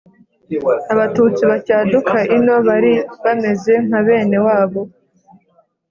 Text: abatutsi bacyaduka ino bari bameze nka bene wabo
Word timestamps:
abatutsi 0.93 1.41
bacyaduka 1.51 2.17
ino 2.37 2.55
bari 2.67 2.93
bameze 3.23 3.73
nka 3.85 3.99
bene 4.05 4.37
wabo 4.45 4.81